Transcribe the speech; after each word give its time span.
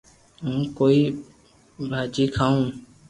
ھون 0.43 0.57
ڪوئي 0.77 1.01
ڀاجي 1.89 2.25
کاوِ 2.35 2.61